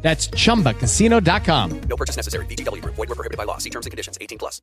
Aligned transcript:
That's 0.00 0.30
chumbacasino.com. 0.30 1.80
No 1.88 1.96
purchase 1.96 2.16
necessary. 2.16 2.46
BGW. 2.46 2.82
Void 2.84 2.96
were 2.96 3.14
prohibited 3.14 3.36
by 3.36 3.44
law. 3.44 3.58
See 3.58 3.70
terms 3.70 3.84
and 3.84 3.90
conditions. 3.90 4.16
18 4.20 4.38
plus. 4.38 4.62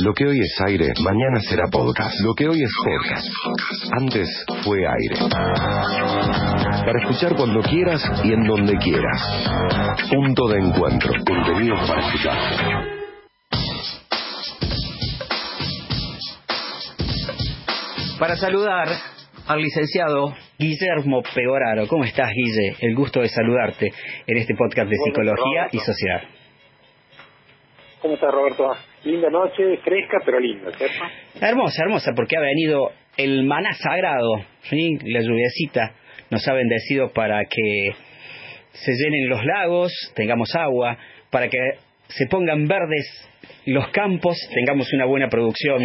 Lo 0.00 0.12
que 0.12 0.26
hoy 0.26 0.40
es 0.40 0.60
aire, 0.66 0.92
mañana 1.00 1.40
será 1.48 1.68
podcast. 1.70 2.18
Lo 2.20 2.34
que 2.34 2.48
hoy 2.48 2.60
es 2.60 2.72
podcast, 2.84 3.28
antes 4.00 4.28
fue 4.64 4.78
aire. 4.78 5.16
Para 5.30 7.00
escuchar 7.00 7.36
cuando 7.36 7.60
quieras 7.62 8.02
y 8.24 8.32
en 8.32 8.44
donde 8.44 8.76
quieras. 8.78 9.20
Punto 10.10 10.48
de 10.48 10.58
encuentro. 10.58 11.12
Contenido 11.24 11.76
para 11.86 12.08
escuchar. 12.08 12.38
Para 18.18 18.36
saludar 18.36 19.13
al 19.46 19.60
licenciado 19.60 20.34
Guillermo 20.58 21.22
Pegoraro. 21.34 21.86
¿Cómo 21.86 22.04
estás, 22.04 22.30
Guille? 22.34 22.76
El 22.80 22.94
gusto 22.94 23.20
de 23.20 23.28
saludarte 23.28 23.92
en 24.26 24.36
este 24.36 24.54
podcast 24.54 24.88
de 24.88 24.96
Psicología 24.96 25.68
y 25.72 25.78
Sociedad. 25.78 26.22
¿Cómo 28.00 28.14
estás, 28.14 28.32
Roberto? 28.32 28.70
Linda 29.04 29.30
noche, 29.30 29.78
fresca 29.78 30.18
pero 30.24 30.40
linda, 30.40 30.70
¿cierto? 30.72 31.04
Hermosa, 31.40 31.82
hermosa, 31.84 32.12
porque 32.14 32.36
ha 32.36 32.40
venido 32.40 32.90
el 33.16 33.44
maná 33.44 33.72
sagrado, 33.74 34.44
¿sí? 34.62 34.98
la 35.04 35.20
lluviacita 35.20 35.94
nos 36.30 36.46
ha 36.48 36.54
bendecido 36.54 37.12
para 37.12 37.44
que 37.44 37.92
se 38.72 38.92
llenen 38.92 39.28
los 39.28 39.44
lagos, 39.44 39.92
tengamos 40.14 40.54
agua, 40.54 40.98
para 41.30 41.48
que 41.48 41.58
se 42.08 42.26
pongan 42.26 42.66
verdes 42.66 43.06
los 43.66 43.88
campos, 43.88 44.36
tengamos 44.52 44.92
una 44.92 45.06
buena 45.06 45.28
producción, 45.28 45.82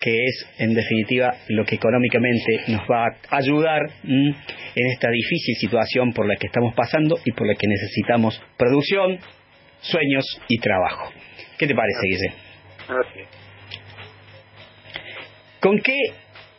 que 0.00 0.24
es 0.24 0.48
en 0.58 0.74
definitiva 0.74 1.34
lo 1.48 1.64
que 1.64 1.76
económicamente 1.76 2.62
nos 2.68 2.82
va 2.82 3.06
a 3.06 3.36
ayudar 3.36 3.82
¿m? 4.04 4.34
en 4.74 4.86
esta 4.92 5.10
difícil 5.10 5.54
situación 5.56 6.12
por 6.12 6.26
la 6.28 6.36
que 6.36 6.46
estamos 6.46 6.74
pasando 6.74 7.16
y 7.24 7.32
por 7.32 7.46
la 7.46 7.54
que 7.54 7.66
necesitamos 7.66 8.42
producción, 8.58 9.18
sueños 9.80 10.24
y 10.48 10.58
trabajo. 10.58 11.12
¿Qué 11.58 11.66
te 11.66 11.74
parece, 11.74 12.00
Guille? 12.04 12.32
¿Con 15.60 15.78
qué 15.80 15.96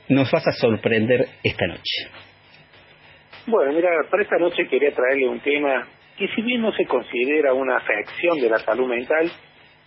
nos 0.09 0.31
vas 0.31 0.47
a 0.47 0.51
sorprender 0.51 1.27
esta 1.43 1.67
noche? 1.67 2.09
Bueno, 3.45 3.73
mira, 3.73 3.89
para 4.09 4.23
esta 4.23 4.37
noche 4.37 4.67
quería 4.67 4.91
traerle 4.91 5.27
un 5.27 5.39
tema 5.39 5.87
que 6.17 6.27
si 6.29 6.41
bien 6.41 6.61
no 6.61 6.73
se 6.73 6.85
considera 6.85 7.53
una 7.53 7.77
afección 7.77 8.41
de 8.41 8.49
la 8.49 8.57
salud 8.57 8.89
mental, 8.89 9.31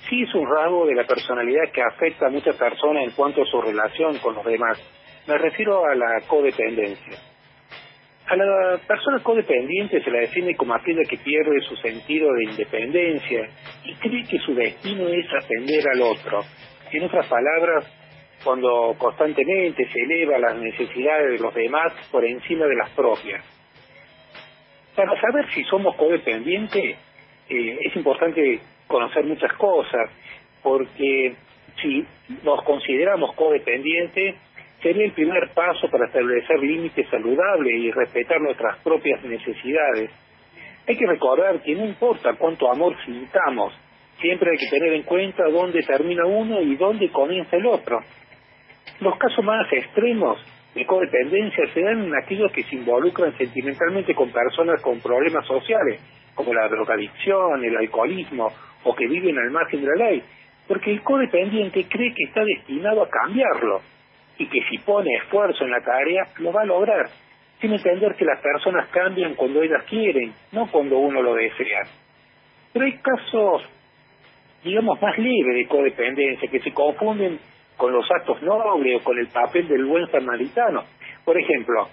sí 0.08 0.22
es 0.22 0.34
un 0.34 0.46
rasgo 0.48 0.86
de 0.86 0.94
la 0.94 1.04
personalidad 1.04 1.70
que 1.72 1.82
afecta 1.82 2.26
a 2.26 2.30
muchas 2.30 2.56
personas 2.56 3.04
en 3.04 3.10
cuanto 3.12 3.42
a 3.42 3.46
su 3.46 3.60
relación 3.60 4.18
con 4.18 4.34
los 4.34 4.44
demás. 4.44 4.78
Me 5.26 5.38
refiero 5.38 5.84
a 5.84 5.94
la 5.94 6.20
codependencia. 6.26 7.18
A 8.26 8.36
la 8.36 8.78
persona 8.86 9.22
codependiente 9.22 10.02
se 10.02 10.10
la 10.10 10.20
define 10.20 10.54
como 10.54 10.74
aquella 10.74 11.02
que 11.08 11.18
pierde 11.18 11.60
su 11.68 11.76
sentido 11.76 12.32
de 12.32 12.44
independencia 12.44 13.48
y 13.84 13.94
cree 13.94 14.24
que 14.24 14.38
su 14.38 14.54
destino 14.54 15.08
es 15.08 15.26
atender 15.32 15.84
al 15.92 16.02
otro. 16.02 16.40
En 16.92 17.04
otras 17.04 17.26
palabras, 17.26 17.86
cuando 18.44 18.94
constantemente 18.98 19.86
se 19.88 20.00
eleva 20.00 20.38
las 20.38 20.56
necesidades 20.56 21.32
de 21.32 21.38
los 21.38 21.54
demás 21.54 21.92
por 22.10 22.24
encima 22.24 22.66
de 22.66 22.76
las 22.76 22.90
propias. 22.90 23.44
Para 24.94 25.20
saber 25.20 25.50
si 25.52 25.64
somos 25.64 25.96
codependientes, 25.96 26.96
eh, 27.48 27.78
es 27.80 27.96
importante 27.96 28.60
conocer 28.90 29.24
muchas 29.24 29.52
cosas, 29.54 30.10
porque 30.62 31.34
si 31.80 32.04
nos 32.42 32.62
consideramos 32.64 33.34
codependientes, 33.34 34.34
sería 34.82 35.04
el 35.04 35.12
primer 35.12 35.50
paso 35.54 35.88
para 35.88 36.06
establecer 36.06 36.58
límites 36.58 37.08
saludables 37.08 37.74
y 37.74 37.90
respetar 37.92 38.40
nuestras 38.40 38.78
propias 38.82 39.22
necesidades. 39.24 40.10
Hay 40.88 40.96
que 40.96 41.06
recordar 41.06 41.62
que 41.62 41.74
no 41.74 41.86
importa 41.86 42.34
cuánto 42.34 42.70
amor 42.70 42.96
sintamos, 43.04 43.72
siempre 44.20 44.50
hay 44.50 44.58
que 44.58 44.70
tener 44.70 44.92
en 44.94 45.02
cuenta 45.04 45.44
dónde 45.48 45.82
termina 45.82 46.26
uno 46.26 46.60
y 46.60 46.76
dónde 46.76 47.10
comienza 47.10 47.56
el 47.56 47.66
otro. 47.66 48.00
Los 49.00 49.16
casos 49.18 49.44
más 49.44 49.72
extremos 49.72 50.38
de 50.74 50.84
codependencia 50.84 51.64
se 51.72 51.80
dan 51.80 52.04
en 52.04 52.14
aquellos 52.14 52.50
que 52.52 52.64
se 52.64 52.76
involucran 52.76 53.36
sentimentalmente 53.38 54.14
con 54.14 54.30
personas 54.30 54.82
con 54.82 55.00
problemas 55.00 55.46
sociales, 55.46 56.00
como 56.34 56.52
la 56.54 56.68
drogadicción, 56.68 57.64
el 57.64 57.76
alcoholismo, 57.76 58.48
o 58.84 58.94
que 58.94 59.06
viven 59.06 59.38
al 59.38 59.50
margen 59.50 59.80
de 59.82 59.86
la 59.86 60.04
ley, 60.06 60.22
porque 60.66 60.90
el 60.90 61.02
codependiente 61.02 61.86
cree 61.88 62.14
que 62.14 62.24
está 62.24 62.44
destinado 62.44 63.02
a 63.02 63.08
cambiarlo 63.08 63.80
y 64.38 64.46
que 64.46 64.60
si 64.70 64.78
pone 64.78 65.10
esfuerzo 65.16 65.64
en 65.64 65.70
la 65.70 65.80
tarea 65.80 66.24
lo 66.38 66.52
va 66.52 66.62
a 66.62 66.66
lograr, 66.66 67.06
sin 67.60 67.72
entender 67.72 68.14
que 68.14 68.24
las 68.24 68.40
personas 68.40 68.88
cambian 68.88 69.34
cuando 69.34 69.62
ellas 69.62 69.84
quieren, 69.84 70.32
no 70.52 70.66
cuando 70.70 70.98
uno 70.98 71.22
lo 71.22 71.34
desea. 71.34 71.82
Pero 72.72 72.84
hay 72.84 72.98
casos, 72.98 73.62
digamos, 74.64 75.00
más 75.02 75.18
leves 75.18 75.56
de 75.56 75.66
codependencia 75.66 76.48
que 76.50 76.60
se 76.60 76.72
confunden 76.72 77.38
con 77.76 77.92
los 77.92 78.06
actos 78.10 78.40
nobles 78.42 79.00
o 79.00 79.04
con 79.04 79.18
el 79.18 79.28
papel 79.28 79.66
del 79.68 79.84
buen 79.84 80.06
samaritano. 80.10 80.84
Por 81.24 81.38
ejemplo, 81.38 81.88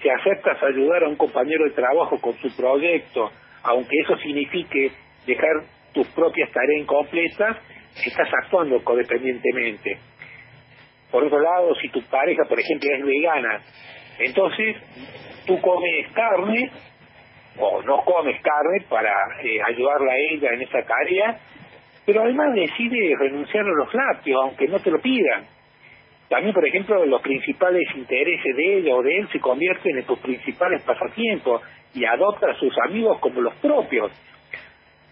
si 0.00 0.08
aceptas 0.08 0.62
ayudar 0.62 1.04
a 1.04 1.08
un 1.08 1.16
compañero 1.16 1.64
de 1.64 1.70
trabajo 1.72 2.20
con 2.20 2.32
su 2.34 2.54
proyecto, 2.56 3.30
aunque 3.62 3.96
eso 4.02 4.16
signifique 4.18 4.92
dejar 5.26 5.62
tus 5.94 6.06
propias 6.08 6.50
tareas 6.52 6.82
incompletas, 6.82 7.56
estás 8.04 8.28
actuando 8.42 8.82
codependientemente. 8.84 9.98
Por 11.10 11.24
otro 11.24 11.40
lado, 11.40 11.74
si 11.76 11.88
tu 11.88 12.02
pareja, 12.02 12.44
por 12.48 12.58
ejemplo, 12.58 12.90
es 12.92 13.04
vegana, 13.06 13.60
entonces 14.18 14.76
tú 15.46 15.60
comes 15.60 16.12
carne 16.12 16.70
o 17.58 17.82
no 17.82 18.04
comes 18.04 18.40
carne 18.42 18.84
para 18.88 19.10
eh, 19.42 19.60
ayudarla 19.62 20.12
a 20.12 20.16
ella 20.16 20.50
en 20.54 20.62
esa 20.62 20.82
tarea, 20.82 21.38
pero 22.04 22.22
además 22.22 22.52
decide 22.54 23.14
renunciar 23.18 23.64
a 23.64 23.74
los 23.78 23.94
lácteos, 23.94 24.42
aunque 24.42 24.66
no 24.66 24.80
te 24.80 24.90
lo 24.90 25.00
pidan. 25.00 25.46
También, 26.28 26.52
por 26.52 26.66
ejemplo, 26.66 27.06
los 27.06 27.22
principales 27.22 27.86
intereses 27.94 28.56
de 28.56 28.78
ella 28.78 28.96
o 28.96 29.02
de 29.02 29.18
él 29.18 29.28
se 29.30 29.38
convierten 29.38 29.98
en 29.98 30.04
tus 30.04 30.18
principales 30.18 30.82
pasatiempos 30.82 31.62
y 31.94 32.04
adopta 32.04 32.50
a 32.50 32.58
sus 32.58 32.74
amigos 32.88 33.20
como 33.20 33.40
los 33.40 33.54
propios. 33.56 34.10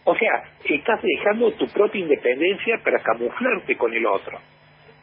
O 0.04 0.14
sea, 0.16 0.44
estás 0.64 1.00
dejando 1.02 1.52
tu 1.52 1.66
propia 1.68 2.00
independencia 2.00 2.80
para 2.82 2.98
camuflarte 3.00 3.76
con 3.76 3.94
el 3.94 4.04
otro. 4.06 4.38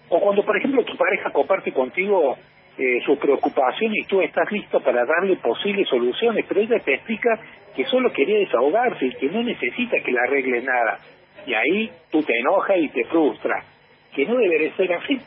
O 0.10 0.20
cuando, 0.20 0.44
por 0.44 0.58
ejemplo, 0.58 0.84
tu 0.84 0.98
pareja 0.98 1.32
comparte 1.32 1.72
contigo 1.72 2.36
eh, 2.78 3.02
sus 3.06 3.18
preocupaciones 3.20 3.98
y 4.04 4.08
tú 4.08 4.22
estás 4.22 4.52
listo 4.52 4.80
para 4.82 5.06
darle 5.06 5.36
posibles 5.38 5.88
soluciones, 5.88 6.46
pero 6.48 6.62
ella 6.62 6.80
te 6.80 6.96
explica 6.96 7.40
que 7.76 7.86
solo 7.86 8.12
quería 8.12 8.40
desahogarse 8.40 9.06
y 9.06 9.14
que 9.16 9.28
no 9.28 9.44
necesita 9.44 9.98
que 10.00 10.12
le 10.12 10.20
arregle 10.20 10.62
nada. 10.62 11.00
Y 11.46 11.54
ahí 11.54 11.92
tú 12.10 12.24
te 12.24 12.38
enojas 12.38 12.78
y 12.78 12.90
te 12.90 13.06
frustras, 13.06 13.66
que 14.14 14.26
no 14.26 14.36
debería 14.36 14.76
ser 14.76 14.94
así. 14.94 15.20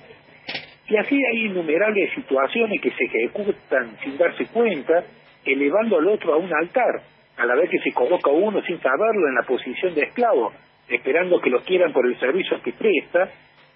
Y 0.89 0.97
así 0.97 1.19
hay 1.25 1.47
innumerables 1.47 2.13
situaciones 2.15 2.81
que 2.81 2.91
se 2.91 3.05
ejecutan 3.05 3.97
sin 4.03 4.19
darse 4.19 4.47
cuenta, 4.47 5.05
elevando 5.45 5.99
al 5.99 6.09
otro 6.09 6.35
a 6.35 6.37
un 6.37 6.53
altar, 6.53 7.03
a 7.37 7.47
la 7.47 7.55
vez 7.55 7.71
que 7.71 7.79
se 7.79 7.93
coloca 7.93 8.31
uno 8.31 8.63
sin 8.63 8.81
saberlo 8.81 9.29
en 9.29 9.35
la 9.35 9.43
posición 9.43 9.95
de 9.95 10.03
esclavo, 10.03 10.53
esperando 10.89 11.41
que 11.41 11.51
lo 11.51 11.61
quieran 11.61 11.93
por 11.93 12.07
el 12.07 12.19
servicio 12.19 12.61
que 12.63 12.73
presta, 12.73 13.31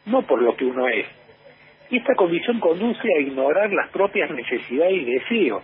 no 0.07 0.23
por 0.23 0.43
lo 0.43 0.55
que 0.57 0.65
uno 0.65 0.89
es. 0.89 1.07
Esta 1.91 2.15
condición 2.15 2.61
conduce 2.61 3.09
a 3.17 3.21
ignorar 3.21 3.73
las 3.73 3.91
propias 3.91 4.31
necesidades 4.31 4.95
y 4.95 5.05
deseos, 5.05 5.63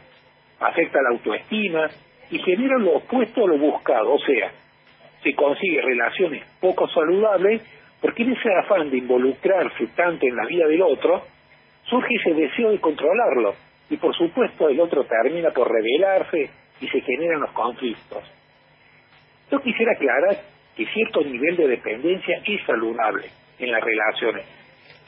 afecta 0.61 1.03
la 1.03 1.11
autoestima 1.11 1.89
y 2.31 2.39
genera 2.39 2.79
lo 2.79 2.97
opuesto 2.97 3.45
a 3.45 3.49
lo 3.49 3.59
buscado, 3.59 4.15
o 4.15 4.19
sea, 4.21 4.53
se 5.23 5.35
consigue 5.35 5.83
relaciones 5.83 6.45
poco 6.61 6.89
saludables 6.89 7.63
porque 8.01 8.23
en 8.23 8.33
ese 8.33 8.49
afán 8.65 8.91
de 8.91 8.99
involucrarse 8.99 9.87
tanto 9.95 10.27
en 10.27 10.37
la 10.37 10.47
vida 10.47 10.67
del 10.67 10.83
otro, 10.83 11.23
surge 11.85 12.15
ese 12.21 12.35
deseo 12.35 12.71
de 12.71 12.81
controlarlo 12.81 13.55
y 13.91 13.97
por 13.97 14.15
supuesto 14.17 14.69
el 14.69 14.81
otro 14.81 15.05
termina 15.05 15.51
por 15.51 15.71
rebelarse 15.71 16.51
y 16.83 16.89
se 16.89 17.01
generan 17.01 17.41
los 17.41 17.53
conflictos. 17.53 18.25
Yo 19.51 19.61
quisiera 19.61 19.93
aclarar 19.93 20.37
que 20.77 20.87
cierto 20.87 21.23
nivel 21.23 21.57
de 21.57 21.69
dependencia 21.69 22.43
es 22.45 22.67
saludable 22.67 23.29
en 23.59 23.71
las 23.71 23.81
relaciones, 23.83 24.45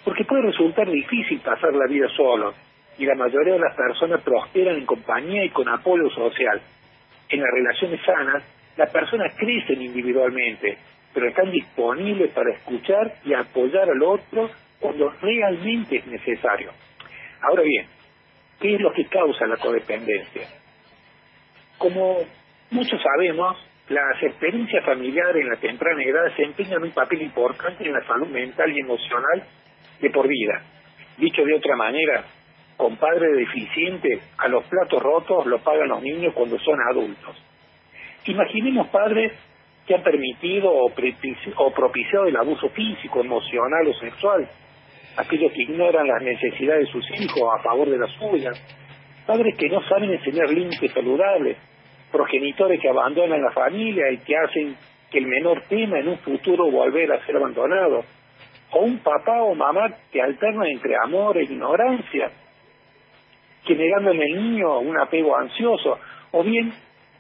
porque 0.05 0.25
puede 0.25 0.43
resultar 0.43 0.88
difícil 0.88 1.41
pasar 1.41 1.75
la 1.75 1.87
vida 1.88 2.09
solo, 2.17 2.55
y 2.97 3.06
la 3.06 3.17
mayoría 3.17 3.55
de 3.55 3.59
las 3.59 3.75
personas 3.75 4.23
prosperan 4.23 4.76
en 4.76 4.87
compañía 4.87 5.44
y 5.44 5.50
con 5.50 5.69
apoyo 5.69 6.09
social. 6.11 6.61
En 7.29 7.41
las 7.41 7.50
relaciones 7.53 8.00
sanas, 8.06 8.44
las 8.76 8.91
personas 8.91 9.35
crecen 9.37 9.82
individualmente, 9.82 10.79
pero 11.12 11.29
están 11.29 11.50
disponibles 11.50 12.31
para 12.32 12.53
escuchar 12.53 13.15
y 13.25 13.35
apoyar 13.35 13.88
al 13.91 14.03
otro 14.03 14.49
cuando 14.79 15.11
realmente 15.21 15.97
es 15.97 16.06
necesario. 16.06 16.71
Ahora 17.41 17.62
bien, 17.62 17.87
¿qué 18.61 18.75
es 18.75 18.81
lo 18.81 18.93
que 18.93 19.06
causa 19.06 19.47
la 19.47 19.56
codependencia? 19.56 20.47
Como 21.84 22.16
muchos 22.70 22.98
sabemos, 23.02 23.58
las 23.90 24.22
experiencias 24.22 24.82
familiares 24.86 25.42
en 25.42 25.50
la 25.50 25.56
temprana 25.56 26.02
edad 26.02 26.25
desempeñan 26.34 26.82
un 26.82 26.92
papel 26.92 27.20
importante 27.20 27.84
en 27.84 27.92
la 27.92 28.02
salud 28.06 28.28
mental 28.28 28.75
y 28.75 28.81
emocional 28.81 29.42
de 30.00 30.08
por 30.08 30.26
vida. 30.26 30.62
Dicho 31.19 31.44
de 31.44 31.54
otra 31.54 31.76
manera, 31.76 32.25
con 32.78 32.96
padres 32.96 33.36
deficientes, 33.36 34.32
a 34.38 34.48
los 34.48 34.64
platos 34.64 35.02
rotos 35.02 35.44
los 35.44 35.60
pagan 35.60 35.88
los 35.88 36.00
niños 36.00 36.32
cuando 36.32 36.58
son 36.58 36.78
adultos. 36.90 37.36
Imaginemos 38.25 38.88
padres 38.88 39.32
que 39.87 39.94
han 39.94 40.02
permitido 40.02 40.72
o, 40.72 40.88
propiciado 40.88 42.25
el 42.25 42.37
abuso 42.38 42.70
físico, 42.70 43.20
emocional 43.20 43.87
o 43.88 43.92
sexual, 44.00 44.48
aquellos 45.19 45.52
que 45.52 45.64
ignoran 45.64 46.08
las 46.08 46.22
necesidades 46.22 46.87
de 46.87 46.92
sus 46.92 47.04
hijos 47.20 47.42
a 47.58 47.62
favor 47.62 47.90
de 47.90 47.98
las 47.98 48.10
suyas, 48.12 48.58
padres 49.26 49.54
que 49.58 49.69
no 49.69 49.87
saben 49.87 50.14
enseñar 50.14 50.48
límites 50.48 50.90
saludables, 50.90 51.58
progenitores 52.14 52.81
que 52.81 52.88
abandonan 52.88 53.43
la 53.43 53.50
familia 53.50 54.08
y 54.12 54.19
que 54.19 54.37
hacen 54.37 54.76
que 55.11 55.19
el 55.19 55.26
menor 55.26 55.62
tema 55.62 55.99
en 55.99 56.08
un 56.08 56.19
futuro 56.19 56.70
volver 56.70 57.12
a 57.12 57.26
ser 57.26 57.37
abandonado, 57.37 58.05
o 58.70 58.81
un 58.82 58.99
papá 58.99 59.43
o 59.43 59.52
mamá 59.56 59.88
que 60.12 60.22
alternan 60.22 60.69
entre 60.69 60.94
amor 61.02 61.37
e 61.37 61.43
ignorancia, 61.43 62.31
que 63.66 63.75
negando 63.75 64.12
en 64.12 64.22
el 64.22 64.32
niño 64.37 64.78
un 64.78 64.96
apego 64.96 65.37
ansioso, 65.37 65.99
o 66.31 66.44
bien 66.44 66.72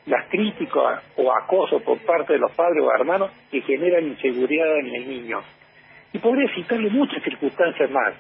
las 0.06 0.28
críticas 0.28 1.02
o 1.16 1.32
acoso 1.32 1.80
por 1.80 1.98
parte 2.06 2.34
de 2.34 2.38
los 2.38 2.52
padres 2.52 2.84
o 2.84 2.92
hermanos 2.94 3.32
que 3.50 3.62
generan 3.62 4.04
inseguridad 4.04 4.78
en 4.78 4.94
el 4.94 5.08
niño. 5.08 5.40
Y 6.12 6.18
podría 6.18 6.54
citarle 6.54 6.88
muchas 6.90 7.20
circunstancias 7.24 7.90
más, 7.90 8.14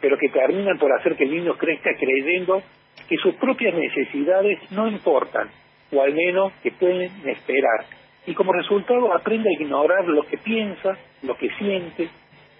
pero 0.00 0.16
que 0.16 0.28
terminan 0.28 0.78
por 0.78 0.92
hacer 0.92 1.16
que 1.16 1.24
el 1.24 1.32
niño 1.32 1.56
crezca 1.56 1.90
creyendo 1.98 2.62
que 3.08 3.16
sus 3.16 3.34
propias 3.34 3.74
necesidades 3.74 4.70
no 4.70 4.86
importan, 4.86 5.50
o 5.92 6.02
al 6.02 6.14
menos 6.14 6.52
que 6.62 6.72
pueden 6.72 7.10
esperar, 7.26 7.86
y 8.26 8.34
como 8.34 8.52
resultado 8.52 9.14
aprende 9.14 9.48
a 9.48 9.62
ignorar 9.62 10.04
lo 10.06 10.22
que 10.24 10.38
piensa, 10.38 10.96
lo 11.22 11.36
que 11.36 11.48
siente 11.58 12.08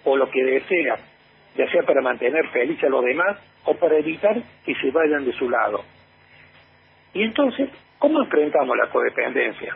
o 0.05 0.15
lo 0.15 0.29
que 0.29 0.43
desea, 0.43 0.95
ya 1.57 1.69
sea 1.69 1.83
para 1.83 2.01
mantener 2.01 2.47
feliz 2.49 2.81
a 2.83 2.89
los 2.89 3.03
demás 3.03 3.37
o 3.65 3.75
para 3.75 3.97
evitar 3.97 4.41
que 4.65 4.73
se 4.75 4.91
vayan 4.91 5.25
de 5.25 5.33
su 5.33 5.49
lado. 5.49 5.83
Y 7.13 7.23
entonces, 7.23 7.69
¿cómo 7.99 8.21
enfrentamos 8.21 8.77
la 8.77 8.89
codependencia? 8.89 9.75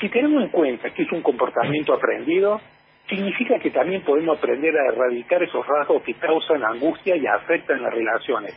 Si 0.00 0.08
tenemos 0.08 0.44
en 0.44 0.50
cuenta 0.50 0.90
que 0.90 1.02
es 1.02 1.10
un 1.10 1.22
comportamiento 1.22 1.94
aprendido, 1.94 2.60
significa 3.08 3.58
que 3.58 3.70
también 3.70 4.02
podemos 4.02 4.38
aprender 4.38 4.76
a 4.76 4.92
erradicar 4.92 5.42
esos 5.42 5.66
rasgos 5.66 6.02
que 6.02 6.14
causan 6.14 6.62
angustia 6.62 7.16
y 7.16 7.26
afectan 7.26 7.82
las 7.82 7.92
relaciones. 7.92 8.54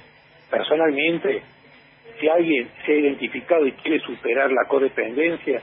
Personalmente, 0.51 1.41
si 2.19 2.27
alguien 2.27 2.69
se 2.85 2.91
ha 2.91 2.95
identificado 2.95 3.65
y 3.65 3.71
quiere 3.73 3.99
superar 3.99 4.51
la 4.51 4.67
codependencia, 4.67 5.61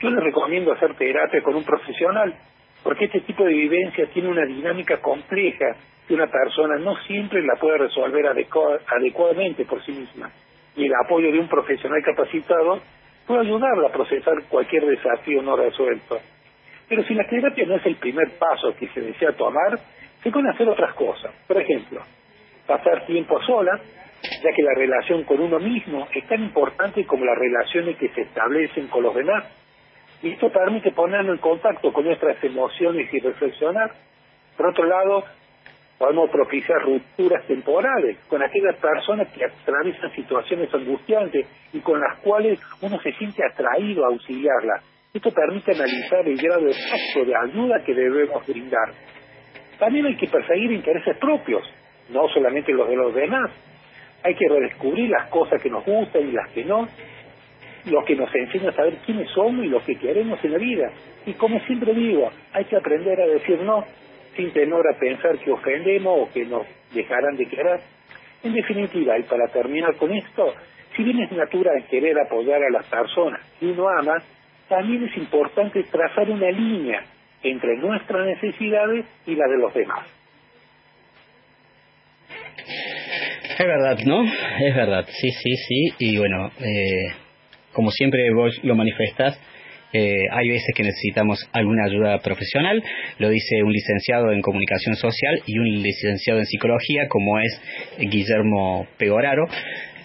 yo 0.00 0.10
le 0.10 0.20
recomiendo 0.20 0.72
hacer 0.72 0.94
terapia 0.94 1.42
con 1.42 1.54
un 1.54 1.64
profesional, 1.64 2.34
porque 2.82 3.06
este 3.06 3.20
tipo 3.20 3.44
de 3.44 3.52
vivencia 3.52 4.06
tiene 4.06 4.28
una 4.28 4.46
dinámica 4.46 4.98
compleja 5.00 5.76
que 6.08 6.14
una 6.14 6.26
persona 6.26 6.78
no 6.78 6.96
siempre 7.06 7.42
la 7.42 7.56
puede 7.60 7.78
resolver 7.78 8.26
adecuadamente 8.26 9.64
por 9.64 9.84
sí 9.84 9.92
misma. 9.92 10.30
Y 10.76 10.86
el 10.86 10.92
apoyo 11.04 11.30
de 11.30 11.38
un 11.38 11.48
profesional 11.48 12.02
capacitado 12.02 12.80
puede 13.26 13.40
ayudarla 13.40 13.88
a 13.88 13.92
procesar 13.92 14.34
cualquier 14.48 14.86
desafío 14.86 15.42
no 15.42 15.56
resuelto. 15.56 16.18
Pero 16.88 17.04
si 17.04 17.14
la 17.14 17.24
terapia 17.28 17.66
no 17.66 17.76
es 17.76 17.86
el 17.86 17.96
primer 17.96 18.30
paso 18.38 18.74
que 18.76 18.88
se 18.88 19.00
desea 19.00 19.32
tomar, 19.32 19.78
se 20.22 20.30
pueden 20.30 20.48
hacer 20.48 20.68
otras 20.68 20.94
cosas. 20.94 21.32
Por 21.46 21.60
ejemplo, 21.60 22.02
pasar 22.66 23.06
tiempo 23.06 23.38
a 23.38 23.46
solas, 23.46 23.80
ya 24.42 24.50
que 24.52 24.62
la 24.62 24.74
relación 24.74 25.24
con 25.24 25.40
uno 25.40 25.58
mismo 25.58 26.06
es 26.14 26.26
tan 26.26 26.42
importante 26.42 27.04
como 27.06 27.24
las 27.24 27.38
relaciones 27.38 27.96
que 27.96 28.08
se 28.10 28.22
establecen 28.22 28.88
con 28.88 29.02
los 29.02 29.14
demás. 29.14 29.44
Y 30.22 30.32
esto 30.32 30.50
permite 30.50 30.92
ponernos 30.92 31.36
en 31.36 31.40
contacto 31.40 31.92
con 31.92 32.04
nuestras 32.04 32.42
emociones 32.44 33.12
y 33.12 33.20
reflexionar. 33.20 33.90
Por 34.56 34.68
otro 34.68 34.84
lado, 34.84 35.24
podemos 35.98 36.30
propiciar 36.30 36.82
rupturas 36.82 37.46
temporales 37.46 38.18
con 38.28 38.42
aquellas 38.42 38.76
personas 38.76 39.28
que 39.32 39.44
atraviesan 39.44 40.12
situaciones 40.14 40.72
angustiantes 40.72 41.46
y 41.72 41.80
con 41.80 42.00
las 42.00 42.18
cuales 42.20 42.58
uno 42.82 42.98
se 43.00 43.12
siente 43.12 43.42
atraído 43.44 44.04
a 44.04 44.08
auxiliarlas. 44.08 44.84
Esto 45.12 45.30
permite 45.30 45.72
analizar 45.72 46.26
el 46.26 46.36
grado 46.36 46.64
de 46.64 46.70
efecto 46.70 47.24
de 47.24 47.34
ayuda 47.36 47.82
que 47.84 47.94
debemos 47.94 48.46
brindar. 48.46 48.92
También 49.78 50.06
hay 50.06 50.16
que 50.16 50.28
perseguir 50.28 50.72
intereses 50.72 51.16
propios, 51.18 51.62
no 52.10 52.28
solamente 52.28 52.72
los 52.72 52.88
de 52.88 52.96
los 52.96 53.14
demás, 53.14 53.50
hay 54.22 54.34
que 54.34 54.48
redescubrir 54.48 55.10
las 55.10 55.28
cosas 55.28 55.62
que 55.62 55.70
nos 55.70 55.84
gustan 55.84 56.28
y 56.28 56.32
las 56.32 56.50
que 56.50 56.64
no, 56.64 56.86
lo 57.86 58.04
que 58.04 58.14
nos 58.14 58.34
enseña 58.34 58.70
a 58.70 58.74
saber 58.74 58.94
quiénes 59.06 59.30
somos 59.30 59.64
y 59.64 59.68
lo 59.68 59.82
que 59.84 59.96
queremos 59.96 60.42
en 60.44 60.52
la 60.52 60.58
vida. 60.58 60.90
Y 61.26 61.32
como 61.34 61.60
siempre 61.60 61.94
digo, 61.94 62.30
hay 62.52 62.64
que 62.64 62.76
aprender 62.76 63.20
a 63.20 63.26
decir 63.26 63.60
no, 63.62 63.84
sin 64.36 64.52
temor 64.52 64.84
a 64.88 64.98
pensar 64.98 65.38
que 65.38 65.50
ofendemos 65.50 66.28
o 66.28 66.32
que 66.32 66.44
nos 66.44 66.66
dejarán 66.92 67.36
de 67.36 67.46
querer. 67.46 67.80
En 68.42 68.54
definitiva, 68.54 69.18
y 69.18 69.22
para 69.24 69.48
terminar 69.48 69.96
con 69.96 70.12
esto, 70.12 70.54
si 70.96 71.02
bien 71.04 71.20
es 71.20 71.32
natural 71.32 71.84
querer 71.90 72.18
apoyar 72.18 72.62
a 72.62 72.70
las 72.70 72.86
personas 72.86 73.40
que 73.58 73.66
uno 73.66 73.88
ama, 73.88 74.18
también 74.68 75.04
es 75.04 75.16
importante 75.16 75.82
trazar 75.84 76.30
una 76.30 76.50
línea 76.50 77.02
entre 77.42 77.76
nuestras 77.78 78.26
necesidades 78.26 79.06
y 79.26 79.34
las 79.34 79.50
de 79.50 79.58
los 79.58 79.74
demás. 79.74 80.19
Es 83.60 83.66
verdad, 83.66 83.98
¿no? 84.06 84.24
Es 84.24 84.74
verdad, 84.74 85.06
sí, 85.20 85.28
sí, 85.32 85.54
sí. 85.54 85.84
Y 85.98 86.16
bueno, 86.16 86.50
eh, 86.60 87.12
como 87.74 87.90
siempre 87.90 88.32
vos 88.32 88.58
lo 88.62 88.74
manifestas, 88.74 89.38
eh, 89.92 90.22
hay 90.30 90.48
veces 90.48 90.68
que 90.74 90.82
necesitamos 90.82 91.46
alguna 91.52 91.84
ayuda 91.84 92.18
profesional, 92.20 92.82
lo 93.18 93.28
dice 93.28 93.62
un 93.62 93.70
licenciado 93.70 94.32
en 94.32 94.40
comunicación 94.40 94.96
social 94.96 95.42
y 95.44 95.58
un 95.58 95.82
licenciado 95.82 96.38
en 96.38 96.46
psicología 96.46 97.06
como 97.10 97.38
es 97.38 97.60
Guillermo 97.98 98.86
Pegoraro, 98.96 99.46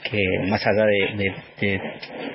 que 0.04 0.22
más 0.50 0.62
allá 0.68 0.84
de, 1.62 1.80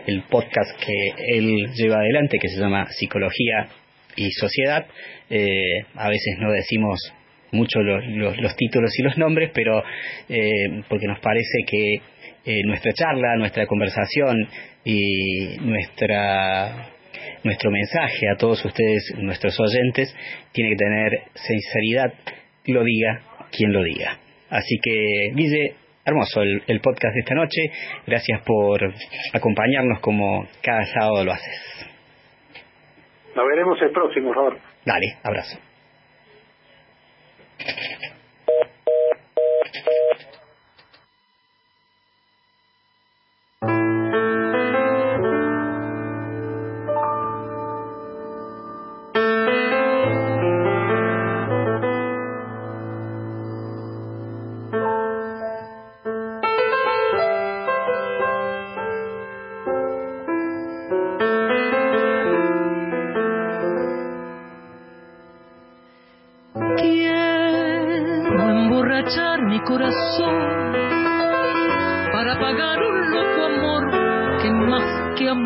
el 0.07 0.23
podcast 0.23 0.71
que 0.83 1.37
él 1.37 1.67
lleva 1.75 1.97
adelante, 1.97 2.39
que 2.39 2.49
se 2.49 2.59
llama 2.59 2.87
Psicología 2.93 3.69
y 4.17 4.31
Sociedad, 4.31 4.87
eh, 5.29 5.85
a 5.97 6.09
veces 6.09 6.39
no 6.39 6.51
decimos 6.51 7.13
mucho 7.53 7.81
los, 7.81 8.37
los, 8.39 8.57
títulos 8.57 8.91
y 8.99 9.03
los 9.03 9.17
nombres, 9.19 9.51
pero 9.55 9.83
eh, 10.29 10.83
porque 10.89 11.07
nos 11.07 11.21
parece 11.21 11.65
que 11.67 11.95
eh, 12.45 12.63
nuestra 12.65 12.93
charla, 12.93 13.37
nuestra 13.37 13.67
conversación 13.67 14.37
y 14.85 15.57
nuestra 15.61 16.91
nuestro 17.43 17.71
mensaje 17.71 18.29
a 18.29 18.37
todos 18.37 18.65
ustedes, 18.65 19.15
nuestros 19.19 19.59
oyentes, 19.61 20.15
tiene 20.53 20.71
que 20.71 20.77
tener 20.77 21.11
sinceridad, 21.35 22.13
lo 22.67 22.85
diga 22.85 23.23
quien 23.51 23.73
lo 23.73 23.83
diga. 23.83 24.19
Así 24.51 24.77
que, 24.83 25.33
Guille, 25.35 25.75
hermoso 26.05 26.43
el, 26.43 26.63
el 26.67 26.81
podcast 26.81 27.15
de 27.15 27.21
esta 27.21 27.35
noche. 27.35 27.71
Gracias 28.07 28.43
por 28.45 28.81
acompañarnos 29.33 30.01
como 30.01 30.47
cada 30.63 30.85
sábado 30.85 31.25
lo 31.25 31.33
haces. 31.33 31.91
Nos 33.35 33.47
veremos 33.47 33.81
el 33.83 33.91
próximo, 33.91 34.33
Robert. 34.33 34.61
Dale, 34.85 35.07
abrazo. 35.23 35.70
Thank 37.65 38.03
you. 38.03 38.10